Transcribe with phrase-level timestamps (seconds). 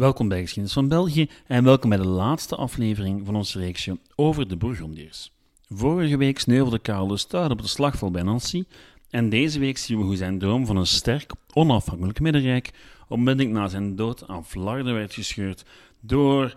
[0.00, 4.48] Welkom bij Geschiedenis van België en welkom bij de laatste aflevering van ons reeksje over
[4.48, 5.32] de Bourgondiërs.
[5.68, 8.64] Vorige week sneuvelde Karel de op de slagval bij Nancy
[9.10, 12.70] en deze week zien we hoe zijn droom van een sterk, onafhankelijk middenrijk
[13.08, 15.64] onmiddellijk na zijn dood aan flarden werd gescheurd
[16.00, 16.56] door,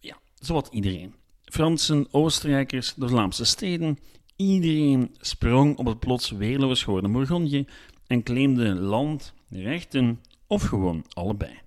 [0.00, 1.14] ja, zowat iedereen.
[1.44, 3.98] Fransen, Oostenrijkers, de Vlaamse steden,
[4.36, 7.66] iedereen sprong op het plots weerloos geworden Bourgondië
[8.06, 11.66] en claimde land, rechten of gewoon allebei.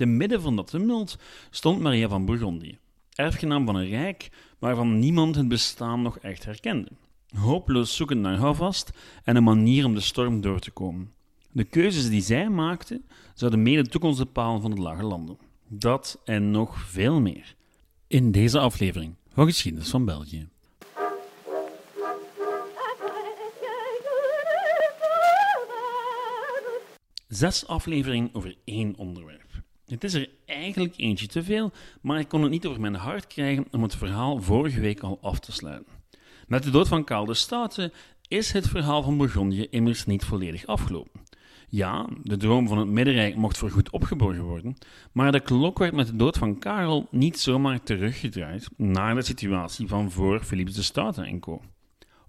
[0.00, 1.18] Te midden van dat tumult
[1.50, 2.78] stond Maria van Bourgondië,
[3.14, 6.88] erfgenaam van een rijk waarvan niemand het bestaan nog echt herkende.
[7.36, 8.90] Hopeloos zoekend naar houvast
[9.24, 11.12] en een manier om de storm door te komen.
[11.52, 13.00] De keuzes die zij maakte
[13.34, 15.38] zouden mede de toekomst bepalen van de lage landen.
[15.68, 17.54] Dat en nog veel meer.
[18.06, 20.48] In deze aflevering van Geschiedenis van België.
[27.28, 29.68] Zes afleveringen over één onderwerp.
[29.90, 33.26] Het is er eigenlijk eentje te veel, maar ik kon het niet over mijn hart
[33.26, 35.92] krijgen om het verhaal vorige week al af te sluiten.
[36.46, 37.92] Met de dood van Karel de Staten
[38.28, 41.20] is het verhaal van Bourgondië immers niet volledig afgelopen.
[41.68, 44.76] Ja, de droom van het Middenrijk mocht voorgoed opgeborgen worden,
[45.12, 49.88] maar de klok werd met de dood van Karel niet zomaar teruggedraaid naar de situatie
[49.88, 51.60] van voor Philips de Staten en.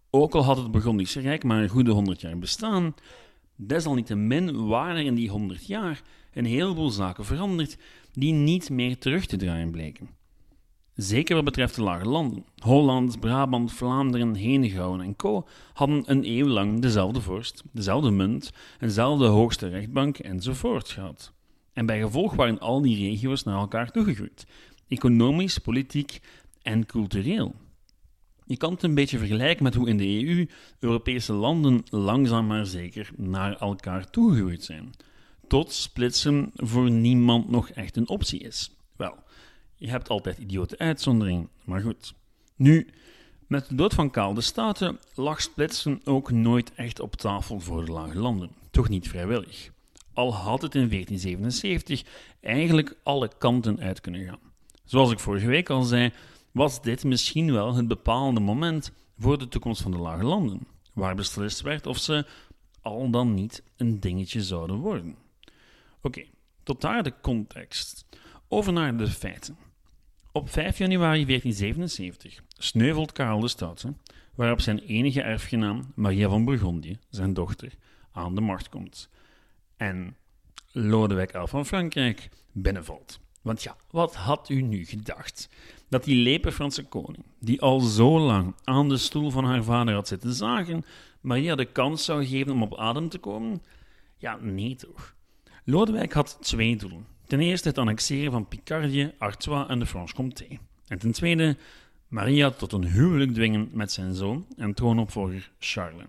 [0.10, 2.96] Ook al had het Burgondische Rijk maar een goede honderd jaar bestaan,
[3.56, 6.02] desalniettemin waren in die honderd jaar
[6.34, 7.78] een heleboel zaken veranderd
[8.14, 10.10] die niet meer terug te draaien bleken.
[10.96, 12.46] Zeker wat betreft de lage landen.
[12.58, 15.48] Holland, Brabant, Vlaanderen, Henegouwen en co.
[15.74, 21.34] hadden een eeuw lang dezelfde vorst, dezelfde munt, eenzelfde hoogste rechtbank enzovoort gehad.
[21.74, 24.46] En bij gevolg waren al die regio's naar elkaar toegegroeid,
[24.88, 26.20] economisch, politiek
[26.62, 27.56] en cultureel.
[28.46, 30.48] Je kan het een beetje vergelijken met hoe in de EU
[30.80, 34.94] Europese landen langzaam maar zeker naar elkaar toegegroeid zijn
[35.52, 38.72] tot splitsen voor niemand nog echt een optie is.
[38.96, 39.16] Wel,
[39.76, 42.14] je hebt altijd idiote uitzonderingen, maar goed.
[42.56, 42.88] Nu,
[43.48, 47.86] met de dood van Kaal de Staten lag splitsen ook nooit echt op tafel voor
[47.86, 48.52] de lage landen.
[48.70, 49.72] Toch niet vrijwillig.
[50.14, 52.04] Al had het in 1477
[52.42, 54.40] eigenlijk alle kanten uit kunnen gaan.
[54.84, 56.12] Zoals ik vorige week al zei,
[56.52, 61.16] was dit misschien wel het bepalende moment voor de toekomst van de lage landen, waar
[61.16, 62.26] beslist werd of ze
[62.82, 65.16] al dan niet een dingetje zouden worden.
[66.02, 66.24] Oké,
[66.64, 68.06] tot daar de context.
[68.48, 69.58] Over naar de feiten.
[70.32, 73.94] Op 5 januari 1477 sneuvelt Karel de Stoute,
[74.36, 77.74] waarop zijn enige erfgenaam, Maria van Bourgondië, zijn dochter,
[78.12, 79.10] aan de macht komt.
[79.78, 80.16] En
[80.72, 83.20] Lodewijk XI van Frankrijk binnenvalt.
[83.42, 85.50] Want ja, wat had u nu gedacht?
[85.90, 89.94] Dat die lepe Franse koning, die al zo lang aan de stoel van haar vader
[89.94, 90.86] had zitten zagen,
[91.22, 93.64] Maria de kans zou geven om op adem te komen?
[94.18, 95.16] Ja, nee toch.
[95.64, 97.06] Lodewijk had twee doelen.
[97.28, 100.48] Ten eerste het annexeren van Picardie, Artois en de Franche-Comté.
[100.88, 101.58] En ten tweede
[102.08, 106.06] Maria tot een huwelijk dwingen met zijn zoon en troonopvolger Charles.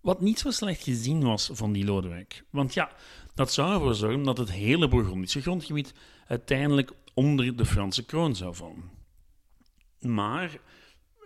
[0.00, 2.44] Wat niet zo slecht gezien was van die Lodewijk.
[2.50, 2.90] Want ja,
[3.34, 5.94] dat zou ervoor zorgen dat het hele Bourgondische grondgebied
[6.26, 8.90] uiteindelijk onder de Franse kroon zou vallen.
[10.00, 10.58] Maar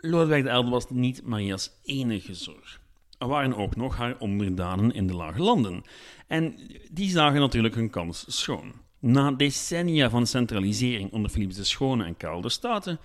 [0.01, 2.81] Lodewijk XI was niet Maria's enige zorg.
[3.27, 5.83] Waren ook nog haar onderdanen in de lage landen.
[6.27, 6.59] En
[6.91, 8.73] die zagen natuurlijk hun kans schoon.
[8.99, 12.99] Na decennia van centralisering onder Philips de Schone en Karel de Staten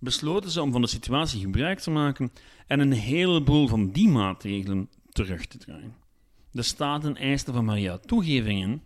[0.00, 2.32] besloten ze om van de situatie gebruik te maken
[2.66, 5.94] en een heleboel van die maatregelen terug te draaien.
[6.50, 8.82] De staten eisten van Maria toegevingen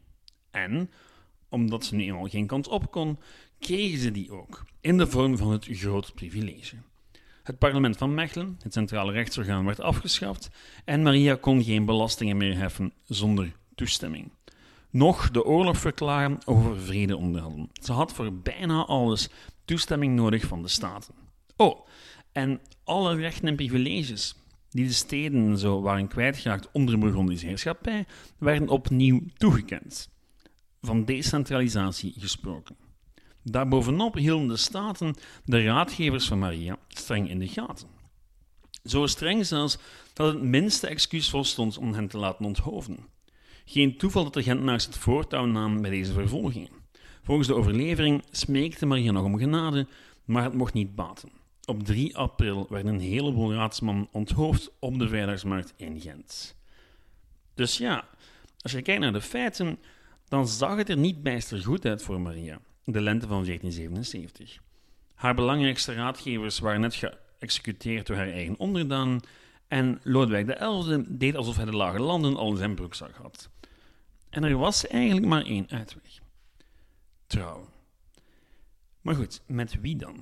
[0.51, 0.91] en,
[1.49, 3.19] omdat ze nu eenmaal geen kant op kon,
[3.59, 6.77] kregen ze die ook, in de vorm van het groot privilege.
[7.47, 10.51] Het parlement van Mechelen, het centrale rechtsorgaan, werd afgeschaft
[10.85, 14.31] en Maria kon geen belastingen meer heffen zonder toestemming.
[14.91, 17.71] Nog de oorlog verklaren over vrede onderhandelen.
[17.73, 19.29] Ze had voor bijna alles
[19.65, 21.15] toestemming nodig van de staten.
[21.57, 21.87] Oh,
[22.33, 24.35] en alle rechten en privileges
[24.71, 28.07] die de steden zo waren kwijtgeraakt onder Burgondische heerschappij,
[28.39, 30.09] werden opnieuw toegekend.
[30.81, 32.86] Van decentralisatie gesproken.
[33.51, 35.15] Daarbovenop hielden de staten
[35.45, 37.89] de raadgevers van Maria streng in de gaten.
[38.85, 39.79] Zo streng zelfs
[40.13, 42.99] dat het minste excuus volstond om hen te laten onthoofden.
[43.65, 46.71] Geen toeval dat de Gentenaars het voortouw namen bij deze vervolgingen.
[47.23, 49.87] Volgens de overlevering smeekte Maria nog om genade,
[50.25, 51.31] maar het mocht niet baten.
[51.65, 56.57] Op 3 april werden een heleboel raadsmannen onthoofd op de Vrijdagsmarkt in Gent.
[57.55, 58.09] Dus ja,
[58.61, 59.79] als je kijkt naar de feiten,
[60.29, 64.61] dan zag het er niet bijster goed uit voor Maria de lente van 1477.
[65.15, 69.21] Haar belangrijkste raadgevers waren net geëxecuteerd door haar eigen onderdaan
[69.69, 73.51] en Lodewijk XI deed alsof hij de lage landen al in zijn broekzak had.
[74.31, 76.21] En er was eigenlijk maar één uitweg.
[77.27, 77.69] Trouwen.
[79.01, 80.17] Maar goed, met wie dan?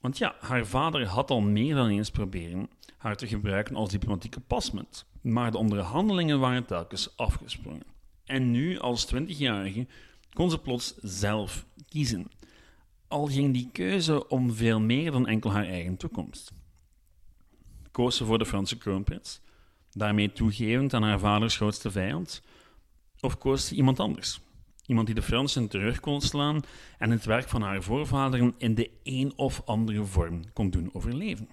[0.00, 4.40] Want ja, haar vader had al meer dan eens proberen haar te gebruiken als diplomatieke
[4.40, 7.86] pasmunt, maar de onderhandelingen waren telkens afgesprongen.
[8.24, 9.86] En nu, als twintigjarige,
[10.32, 12.30] kon ze plots zelf kiezen.
[13.08, 16.52] Al ging die keuze om veel meer dan enkel haar eigen toekomst.
[17.90, 19.40] Koos ze voor de Franse kroonprins,
[19.90, 22.42] daarmee toegevend aan haar vaders grootste vijand,
[23.20, 24.40] of koos ze iemand anders?
[24.86, 26.60] Iemand die de Fransen terug kon slaan
[26.98, 31.48] en het werk van haar voorvaderen in de een of andere vorm kon doen overleven.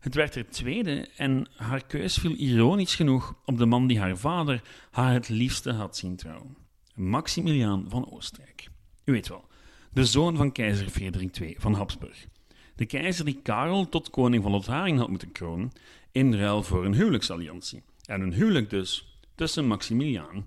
[0.00, 4.16] Het werd er tweede en haar keus viel ironisch genoeg op de man die haar
[4.16, 6.56] vader haar het liefste had zien trouwen.
[7.00, 8.68] Maximiliaan van Oostenrijk.
[9.04, 9.44] U weet wel,
[9.92, 12.26] de zoon van keizer Frederik II van Habsburg.
[12.74, 15.72] De keizer die Karel tot koning van Lotharing had moeten kronen
[16.12, 17.82] in ruil voor een huwelijksalliantie.
[18.04, 20.46] En een huwelijk dus tussen Maximiliaan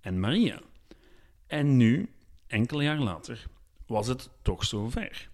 [0.00, 0.60] en Maria.
[1.46, 2.08] En nu,
[2.46, 3.46] enkele jaar later,
[3.86, 5.30] was het toch zover.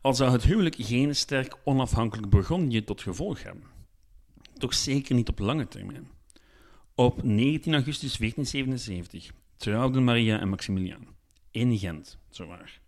[0.00, 3.64] Al zou het huwelijk geen sterk onafhankelijk Bourgondië tot gevolg hebben.
[4.58, 6.10] Toch zeker niet op lange termijn.
[6.94, 11.06] Op 19 augustus 1477 trouwden Maria en Maximiliaan.
[11.50, 12.80] In Gent, zowaar.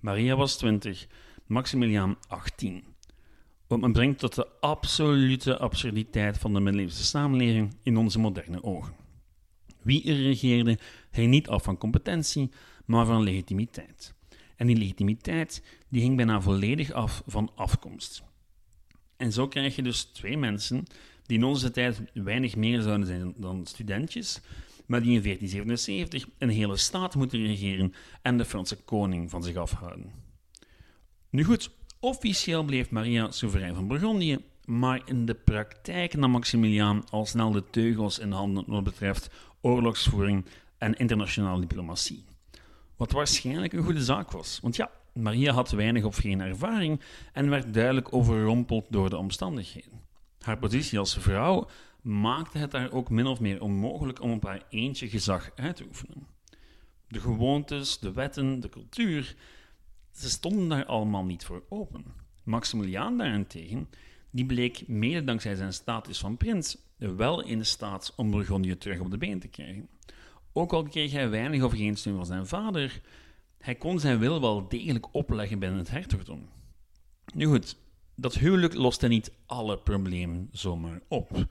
[0.00, 1.06] Maria was 20,
[1.46, 2.84] Maximiliaan 18.
[3.66, 8.94] Wat me brengt tot de absolute absurditeit van de middeleeuwse samenleving in onze moderne ogen.
[9.82, 10.78] Wie er regeerde,
[11.10, 12.50] hing niet af van competentie,
[12.84, 14.14] maar van legitimiteit.
[14.56, 18.22] En die legitimiteit die hing bijna volledig af van afkomst.
[19.16, 20.84] En zo krijg je dus twee mensen
[21.26, 24.40] die in onze tijd weinig meer zouden zijn dan studentjes,
[24.90, 29.56] maar die in 1477 een hele staat moeten regeren en de Franse koning van zich
[29.56, 30.12] afhouden.
[31.28, 31.70] Nu goed,
[32.00, 37.70] officieel bleef Maria soeverein van Burgondië, maar in de praktijk nam Maximiliaan al snel de
[37.70, 40.44] teugels in handen wat betreft oorlogsvoering
[40.78, 42.24] en internationale diplomatie.
[42.96, 47.00] Wat waarschijnlijk een goede zaak was, want ja, Maria had weinig of geen ervaring
[47.32, 50.00] en werd duidelijk overrompeld door de omstandigheden.
[50.40, 51.68] Haar positie als vrouw
[52.02, 55.84] maakte het haar ook min of meer onmogelijk om op haar eentje gezag uit te
[55.84, 56.26] oefenen.
[57.08, 59.36] De gewoontes, de wetten, de cultuur,
[60.12, 62.04] ze stonden daar allemaal niet voor open.
[62.44, 63.88] Maximiliaan daarentegen,
[64.30, 69.10] die bleek mede dankzij zijn status van prins wel in staat om Burgondië terug op
[69.10, 69.88] de been te krijgen.
[70.52, 73.00] Ook al kreeg hij weinig of geen steun van zijn vader,
[73.58, 76.48] hij kon zijn wil wel degelijk opleggen binnen het hertogdom.
[77.34, 77.76] Nu goed,
[78.14, 81.46] dat huwelijk loste niet alle problemen zomaar op.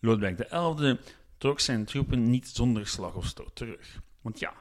[0.00, 0.96] Lodewijk XI
[1.38, 4.00] trok zijn troepen niet zonder slag of stoot terug.
[4.20, 4.54] Want ja,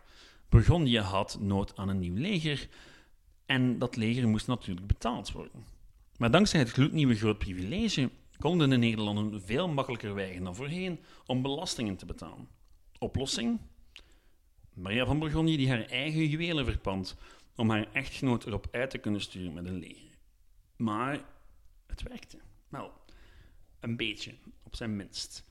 [0.50, 2.68] Burgondië had nood aan een nieuw leger
[3.45, 5.66] en dat leger moest natuurlijk betaald worden.
[6.18, 11.42] Maar dankzij het gloednieuwe groot privilege konden de Nederlanden veel makkelijker weigeren dan voorheen om
[11.42, 12.48] belastingen te betalen.
[13.00, 13.60] Oplossing?
[14.74, 17.16] Maria van Bourgondië die haar eigen juwelen verpand
[17.56, 20.18] om haar echtgenoot erop uit te kunnen sturen met een leger.
[20.75, 21.19] Maar
[21.88, 22.38] het werkte.
[22.69, 22.92] Wel,
[23.79, 24.33] een beetje,
[24.63, 25.44] op zijn minst.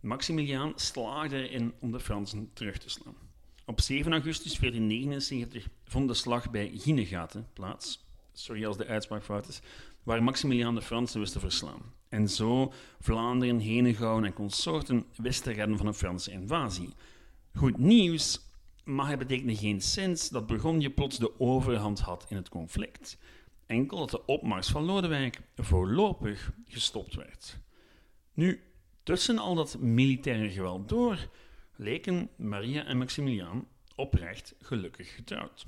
[0.00, 3.16] Maximiliaan slaagde erin om de Fransen terug te slaan.
[3.64, 9.48] Op 7 augustus 1479 vond de slag bij Ginegaten plaats, sorry als de uitspraak fout
[9.48, 9.60] is,
[10.02, 11.92] waar Maximiliaan de Fransen wist te verslaan.
[12.08, 16.94] En zo Vlaanderen, Henegouwen en consorten wist te redden van een Franse invasie.
[17.54, 18.40] Goed nieuws,
[18.84, 23.18] maar het betekende geen sinds dat Burgondië plots de overhand had in het conflict.
[23.66, 27.58] Enkel dat de opmars van Lodewijk voorlopig gestopt werd.
[28.34, 28.60] Nu,
[29.02, 31.28] tussen al dat militaire geweld door,
[31.76, 35.66] leken Maria en Maximiliaan oprecht gelukkig getrouwd.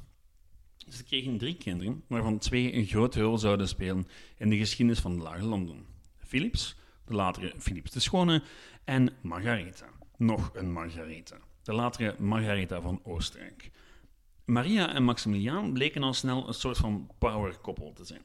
[0.88, 4.06] Ze kregen drie kinderen, waarvan twee een grote rol zouden spelen
[4.38, 5.86] in de geschiedenis van de Lage Landen.
[6.18, 8.42] Philips, de latere Philips de Schone,
[8.84, 13.70] en Margaretha, nog een Margaretha, de latere Margaretha van Oostenrijk.
[14.44, 18.22] Maria en Maximiliaan bleken al snel een soort van powerkoppel te zijn.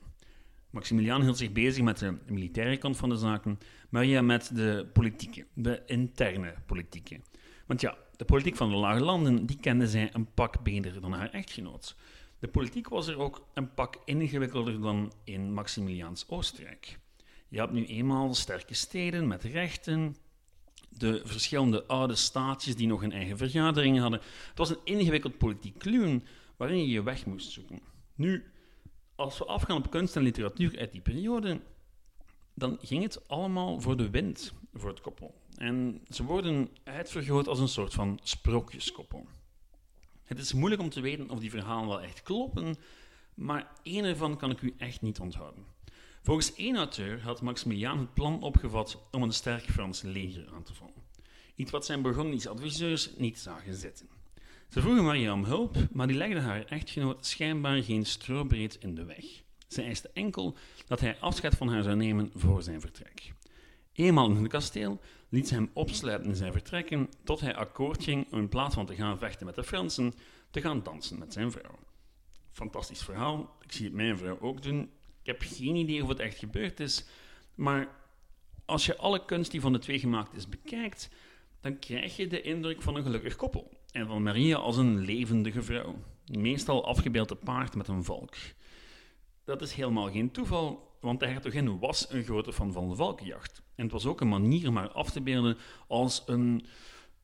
[0.70, 5.46] Maximiliaan hield zich bezig met de militaire kant van de zaken, Maria met de politieke,
[5.54, 7.20] de interne politieke.
[7.66, 11.14] Want ja, de politiek van de Lage Landen, die kende zij een pak beter dan
[11.14, 11.96] haar echtgenoot.
[12.40, 17.00] De politiek was er ook een pak ingewikkelder dan in Maximiliaans Oostenrijk.
[17.48, 20.16] Je had nu eenmaal sterke steden met rechten,
[20.90, 24.20] de verschillende oude staatjes die nog een eigen vergadering hadden.
[24.50, 26.24] Het was een ingewikkeld politiek kluwen
[26.58, 27.80] waarin je je weg moest zoeken.
[28.16, 28.44] Nu,
[29.16, 31.62] als we afgaan op kunst en literatuur uit die periode,
[32.60, 35.34] dan ging het allemaal voor de wind voor het koppel.
[35.56, 39.26] En ze worden uitvergroot als een soort van sprookjeskoppel.
[40.24, 42.76] Het is moeilijk om te weten of die verhalen wel echt kloppen,
[43.34, 45.66] maar één ervan kan ik u echt niet onthouden.
[46.24, 50.74] Volgens één auteur had Maximiliaan het plan opgevat om een sterk Frans leger aan te
[50.74, 51.08] vallen.
[51.56, 54.10] Iets wat zijn Burgondische adviseurs niet zagen zitten.
[54.70, 59.06] Ze vroegen Maria om hulp, maar die legde haar echtgenoot schijnbaar geen strobreed in de
[59.06, 59.26] weg.
[59.70, 60.56] Ze eiste enkel
[60.88, 63.34] dat hij afscheid van haar zou nemen voor zijn vertrek.
[63.94, 65.00] Eenmaal in het kasteel
[65.30, 68.86] liet ze hem opsluiten in zijn vertrekken tot hij akkoord ging om in plaats van
[68.86, 70.14] te gaan vechten met de Fransen,
[70.52, 71.80] te gaan dansen met zijn vrouw.
[72.52, 74.82] Fantastisch verhaal, ik zie het mijn vrouw ook doen.
[75.22, 77.06] Ik heb geen idee of het echt gebeurd is,
[77.56, 77.88] maar
[78.66, 81.10] als je alle kunst die van de twee gemaakt is bekijkt,
[81.62, 85.62] dan krijg je de indruk van een gelukkig koppel en van Maria als een levendige
[85.62, 85.96] vrouw,
[86.26, 88.36] meestal afgebeeld te paard met een valk.
[89.50, 93.62] Dat is helemaal geen toeval, want de hertogin was een grote fan van de valkenjacht.
[93.76, 96.66] En het was ook een manier om haar af te beelden als een,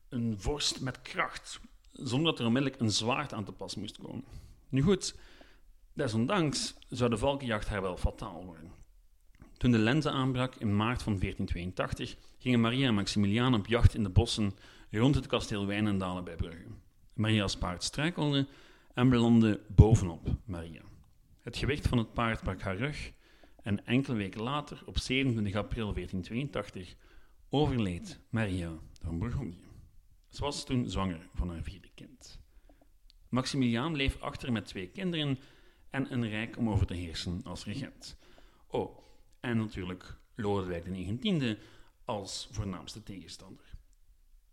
[0.08, 1.60] een vorst met kracht,
[1.92, 4.24] zonder dat er onmiddellijk een zwaard aan te pas moest komen.
[4.68, 5.14] Nu goed,
[5.92, 8.72] desondanks zou de valkenjacht haar wel fataal worden.
[9.56, 14.02] Toen de lente aanbrak in maart van 1482 gingen Maria en Maximiliaan op jacht in
[14.02, 14.52] de bossen
[14.90, 16.66] rond het kasteel Wijnendalen bij Brugge.
[17.12, 18.46] Maria's paard struikelde
[18.94, 20.85] en belandde bovenop Maria.
[21.46, 23.12] Het gewicht van het paard brak haar rug
[23.62, 26.96] en enkele weken later, op 27 april 1482,
[27.48, 28.72] overleed Maria
[29.02, 29.68] van Bourgondië.
[30.28, 32.40] Ze was toen zwanger van haar vierde kind.
[33.28, 35.38] Maximiliaan bleef achter met twee kinderen
[35.90, 38.16] en een rijk om over te heersen als regent.
[38.66, 38.98] Oh,
[39.40, 40.84] en natuurlijk Lodewijk
[41.20, 41.56] XIX
[42.04, 43.64] als voornaamste tegenstander.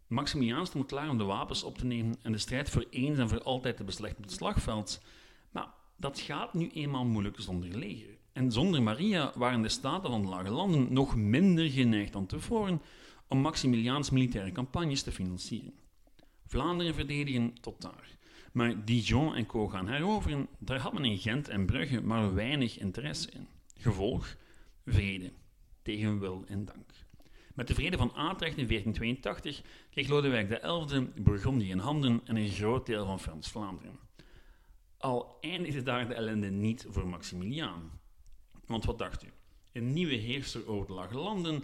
[0.07, 3.29] Maximiliaan stond klaar om de wapens op te nemen en de strijd voor eens en
[3.29, 5.01] voor altijd te beslechten op het slagveld.
[5.95, 8.17] Dat gaat nu eenmaal moeilijk zonder leger.
[8.33, 12.81] En zonder Maria waren de staten van de Lage Landen nog minder geneigd dan tevoren
[13.27, 15.73] om Maximiliaans militaire campagnes te financieren.
[16.45, 18.17] Vlaanderen verdedigen tot daar.
[18.51, 22.79] Maar Dijon en Co gaan heroveren, daar had men in Gent en Brugge maar weinig
[22.79, 23.47] interesse in.
[23.77, 24.35] Gevolg?
[24.85, 25.31] Vrede.
[25.81, 26.91] Tegen wil en dank.
[27.53, 32.49] Met de vrede van Atrecht in 1482 kreeg Lodewijk XI Bourgondië in handen en een
[32.49, 33.99] groot deel van Frans-Vlaanderen.
[35.03, 37.99] Al eindigde daar de ellende niet voor Maximiliaan.
[38.65, 39.27] Want wat dacht u?
[39.71, 41.63] Een nieuwe heerser over de lage landen,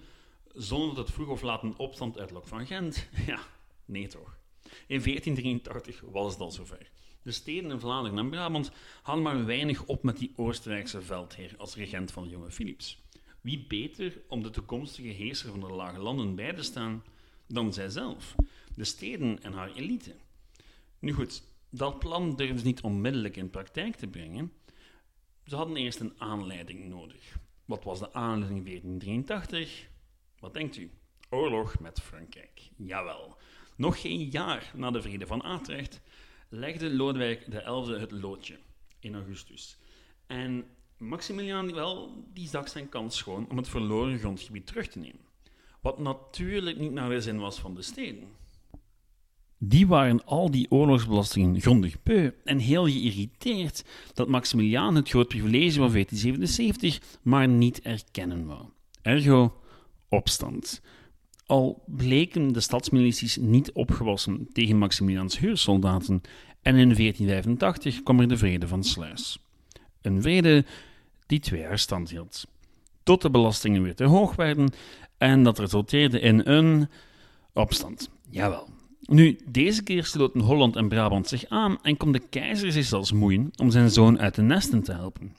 [0.53, 3.07] zonder dat het vroeg of laat een opstand uitlokt van Gent?
[3.25, 3.39] Ja,
[3.85, 4.37] nee toch.
[4.63, 6.91] In 1483 was het al zover.
[7.21, 11.75] De steden in Vlaanderen en Brabant hadden maar weinig op met die Oostenrijkse veldheer als
[11.75, 13.03] regent van de jonge Philips.
[13.41, 17.03] Wie beter om de toekomstige heerser van de lage landen bij te staan
[17.47, 18.35] dan zijzelf,
[18.75, 20.15] de steden en haar elite?
[20.99, 24.51] Nu goed, dat plan durfden ze niet onmiddellijk in praktijk te brengen.
[25.45, 27.37] Ze hadden eerst een aanleiding nodig.
[27.65, 29.89] Wat was de aanleiding in 1483?
[30.39, 30.91] Wat denkt u?
[31.29, 32.69] Oorlog met Frankrijk.
[32.75, 33.37] Jawel.
[33.75, 36.01] Nog geen jaar na de Vrede van Atrecht
[36.49, 38.59] legde Lodewijk XI het loodje
[38.99, 39.77] in augustus.
[40.27, 40.65] En
[40.99, 45.25] Maximiliaan wel, die zag zijn kans schoon om het verloren grondgebied terug te nemen.
[45.81, 48.27] Wat natuurlijk niet naar de zin was van de steden.
[49.61, 55.79] Die waren al die oorlogsbelastingen grondig beu en heel geïrriteerd dat Maximiliaan het groot privilege
[55.79, 58.65] van 1477 maar niet erkennen wou.
[59.01, 59.61] Ergo,
[60.09, 60.81] opstand.
[61.45, 66.21] Al bleken de stadsmilities niet opgewassen tegen Maximiliaans huursoldaten
[66.61, 69.39] en in 1485 kwam er de Vrede van Sluis.
[70.01, 70.65] Een vrede
[71.25, 72.47] die twee jaar stand hield.
[73.03, 74.71] Tot de belastingen weer te hoog werden
[75.17, 76.89] en dat resulteerde in een
[77.53, 78.09] opstand.
[78.29, 78.78] Jawel.
[79.11, 83.11] Nu, deze keer sloten Holland en Brabant zich aan en kon de keizer zich zelfs
[83.11, 85.35] moeien om zijn zoon uit de nesten te helpen.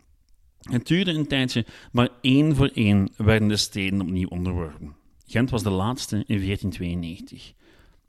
[0.60, 4.94] Het duurde een tijdje, maar één voor één werden de steden opnieuw onderworpen.
[5.26, 7.52] Gent was de laatste in 1492.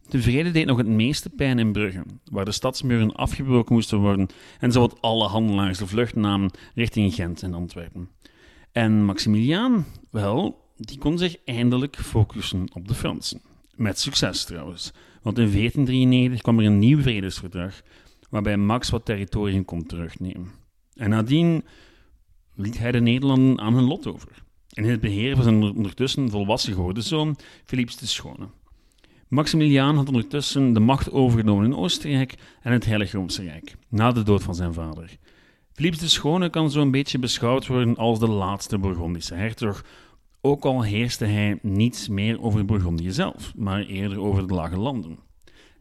[0.09, 4.27] De vrede deed nog het meeste pijn in Brugge, waar de stadsmuren afgebroken moesten worden
[4.59, 8.09] en zowat alle handelaars de vlucht namen richting Gent en Antwerpen.
[8.71, 13.41] En Maximiliaan, wel, die kon zich eindelijk focussen op de Fransen.
[13.75, 14.91] Met succes trouwens,
[15.21, 17.81] want in 1493 kwam er een nieuw vredesverdrag
[18.29, 20.51] waarbij Max wat territorium kon terugnemen.
[20.95, 21.63] En nadien
[22.55, 24.43] liet hij de Nederlanden aan hun lot over.
[24.69, 27.35] En in het beheer van zijn ondertussen volwassen geworden zoon,
[27.65, 28.47] Philips de Schone.
[29.27, 34.23] Maximiliaan had ondertussen de macht overgenomen in Oostenrijk en het Heilige Roomse Rijk, na de
[34.23, 35.17] dood van zijn vader.
[35.73, 39.83] Philips de Schone kan zo'n beetje beschouwd worden als de laatste Bourgondische hertog,
[40.41, 45.19] ook al heerste hij niets meer over Bourgondië zelf, maar eerder over de lage landen.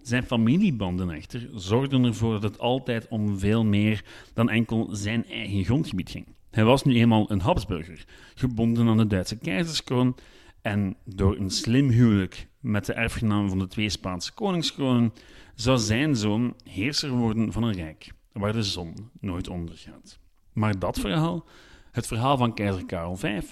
[0.02, 5.64] Zijn familiebanden echter zorgden ervoor dat het altijd om veel meer dan enkel zijn eigen
[5.64, 6.26] grondgebied ging.
[6.50, 10.16] Hij was nu eenmaal een Habsburger, gebonden aan de Duitse keizerskroon
[10.62, 15.12] en door een slim huwelijk met de erfgenaam van de twee Spaanse koningskronen
[15.54, 20.18] zou zijn zoon heerser worden van een rijk waar de zon nooit ondergaat.
[20.52, 21.44] Maar dat verhaal,
[21.90, 23.42] het verhaal van keizer Karel V,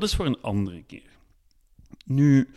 [0.00, 1.10] dat is voor een andere keer.
[2.04, 2.48] Nu,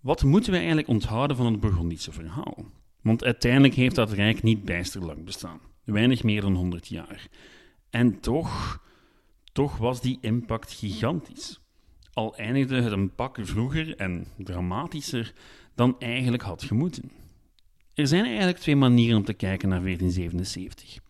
[0.00, 2.64] wat moeten we eigenlijk onthouden van het Burgondische verhaal?
[3.02, 5.60] Want uiteindelijk heeft dat rijk niet bijster lang bestaan.
[5.84, 7.28] Weinig meer dan 100 jaar.
[7.90, 8.82] En toch,
[9.52, 11.60] toch was die impact gigantisch.
[12.12, 15.32] Al eindigde het een pak vroeger en dramatischer
[15.74, 17.10] dan eigenlijk had gemoeten.
[17.94, 21.04] Er zijn eigenlijk twee manieren om te kijken naar 1477.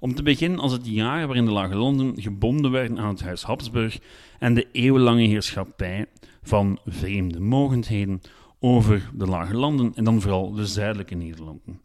[0.00, 3.42] Om te beginnen als het jaar waarin de Lage Landen gebonden werden aan het Huis
[3.42, 3.98] Habsburg
[4.38, 6.06] en de eeuwenlange heerschappij
[6.42, 8.20] van vreemde mogendheden
[8.58, 11.80] over de Lage Landen en dan vooral de zuidelijke Nederlanden.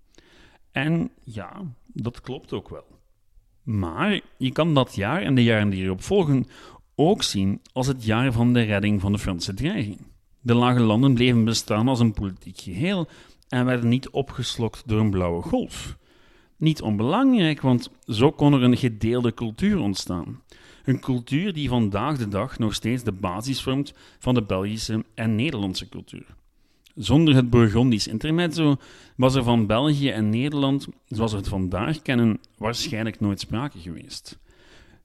[0.71, 2.85] En ja, dat klopt ook wel.
[3.63, 6.47] Maar je kan dat jaar en de jaren die erop volgen
[6.95, 9.97] ook zien als het jaar van de redding van de Franse dreiging.
[10.41, 13.07] De Lage Landen bleven bestaan als een politiek geheel
[13.49, 15.97] en werden niet opgeslokt door een blauwe golf.
[16.57, 20.41] Niet onbelangrijk, want zo kon er een gedeelde cultuur ontstaan.
[20.85, 25.35] Een cultuur die vandaag de dag nog steeds de basis vormt van de Belgische en
[25.35, 26.25] Nederlandse cultuur.
[26.95, 28.75] Zonder het Bourgondisch intermezzo
[29.15, 34.39] was er van België en Nederland, zoals we het vandaag kennen, waarschijnlijk nooit sprake geweest.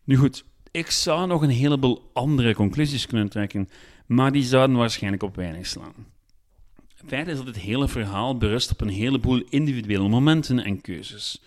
[0.05, 3.69] Nu goed, ik zou nog een heleboel andere conclusies kunnen trekken,
[4.07, 6.07] maar die zouden waarschijnlijk op weinig slaan.
[7.07, 11.43] Feit is dat het hele verhaal berust op een heleboel individuele momenten en keuzes.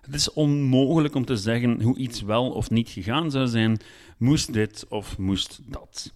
[0.00, 3.80] Het is onmogelijk om te zeggen hoe iets wel of niet gegaan zou zijn,
[4.18, 6.12] moest dit of moest dat.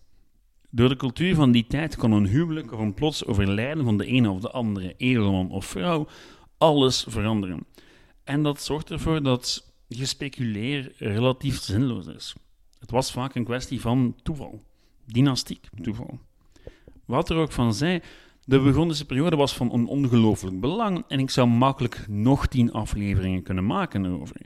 [0.70, 4.06] Door de cultuur van die tijd kon een huwelijk of een plots overlijden van de
[4.06, 6.08] ene of de andere edelman of vrouw
[6.58, 7.66] alles veranderen.
[8.24, 12.34] En dat zorgt ervoor dat gespeculeer relatief zinloos is.
[12.78, 14.62] Het was vaak een kwestie van toeval,
[15.06, 16.18] dynastiek toeval.
[17.04, 18.02] Wat er ook van zij,
[18.48, 23.42] de Burgondische periode was van een ongelooflijk belang en ik zou makkelijk nog tien afleveringen
[23.42, 24.40] kunnen maken erover.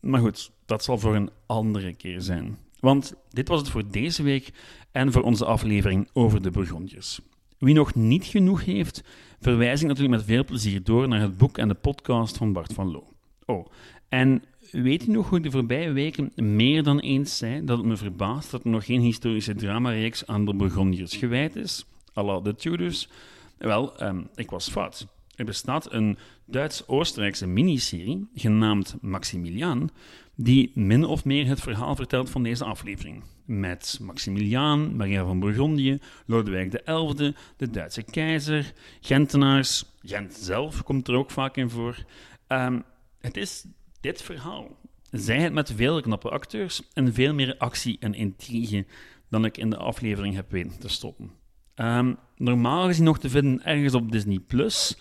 [0.00, 2.58] Maar goed, dat zal voor een andere keer zijn.
[2.80, 4.52] Want dit was het voor deze week
[4.92, 7.20] en voor onze aflevering over de Burgondiërs.
[7.58, 9.02] Wie nog niet genoeg heeft,
[9.40, 12.72] verwijs ik natuurlijk met veel plezier door naar het boek en de podcast van Bart
[12.72, 13.08] van Loo.
[13.44, 13.66] Oh,
[14.08, 17.86] en weet u nog hoe ik de voorbije weken meer dan eens zei dat het
[17.86, 21.86] me verbaast dat er nog geen historische dramareeks aan de Burgondiërs gewijd is,
[22.26, 23.08] à de Tudors?
[23.58, 25.06] Wel, um, ik was fout.
[25.36, 29.90] Er bestaat een Duits-Oostenrijkse miniserie genaamd Maximilian,
[30.34, 33.24] die min of meer het verhaal vertelt van deze aflevering.
[33.44, 41.14] Met Maximiliaan, Maria van Bourgondië, Lodewijk XI, de Duitse keizer, Gentenaars, Gent zelf komt er
[41.14, 42.04] ook vaak in voor.
[42.48, 42.84] Um,
[43.18, 43.64] het is
[44.00, 44.76] dit verhaal.
[45.10, 48.86] Zij het met veel knappe acteurs en veel meer actie en intrigue
[49.28, 51.37] dan ik in de aflevering heb weten te stoppen.
[51.80, 54.98] Um, normaal gezien nog te vinden ergens op Disney Plus,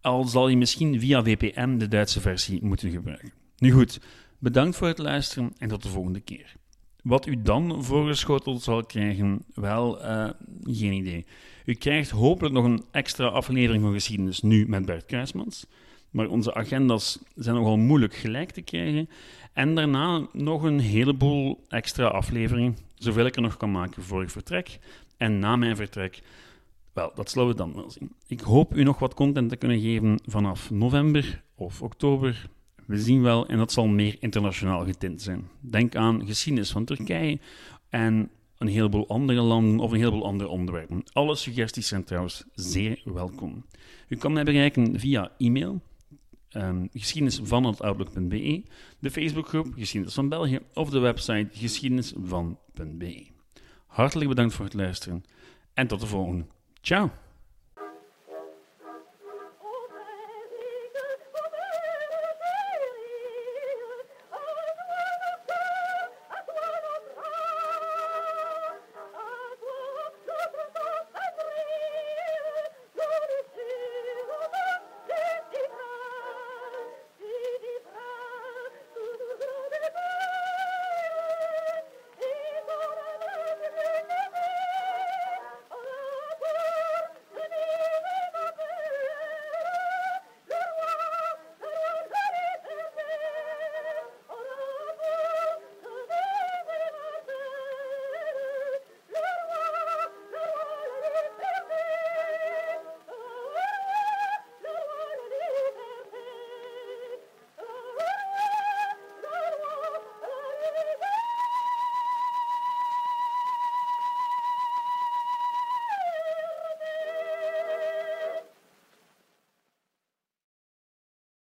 [0.00, 3.32] al zal je misschien via VPN de Duitse versie moeten gebruiken.
[3.58, 4.00] Nu goed,
[4.38, 6.54] bedankt voor het luisteren en tot de volgende keer.
[7.02, 10.30] Wat u dan voorgeschoteld zal krijgen, wel, uh,
[10.64, 11.26] geen idee.
[11.64, 15.66] U krijgt hopelijk nog een extra aflevering van geschiedenis nu met Bert Kruismans.
[16.10, 19.08] Maar onze agendas zijn nogal moeilijk gelijk te krijgen.
[19.52, 24.30] En daarna nog een heleboel extra afleveringen, zoveel ik er nog kan maken voor ik
[24.30, 24.78] vertrek.
[25.22, 26.22] En na mijn vertrek,
[26.92, 28.12] wel, dat zullen we dan wel zien.
[28.26, 32.48] Ik hoop u nog wat content te kunnen geven vanaf november of oktober.
[32.86, 35.48] We zien wel, en dat zal meer internationaal getint zijn.
[35.60, 37.38] Denk aan geschiedenis van Turkije
[37.88, 41.02] en een heleboel andere landen of een heleboel andere onderwerpen.
[41.12, 43.64] Alle suggesties zijn trouwens zeer welkom.
[44.08, 45.80] U kan mij bereiken via e-mail
[46.56, 48.62] um, geschiedenis van het outlook.be,
[48.98, 53.32] de Facebookgroep Geschiedenis van België of de website geschiedenisvan.be.
[53.92, 55.24] Hartelijk bedankt voor het luisteren
[55.74, 56.44] en tot de volgende.
[56.80, 57.10] Ciao!